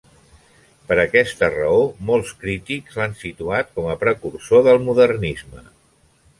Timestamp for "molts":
2.07-2.33